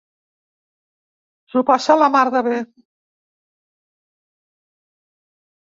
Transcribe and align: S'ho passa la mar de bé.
S'ho 1.51 1.63
passa 1.67 1.97
la 2.05 2.09
mar 2.17 2.23
de 2.39 2.43
bé. 2.49 2.57